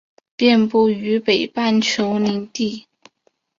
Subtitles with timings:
[0.35, 2.87] 遍布于北半球林地。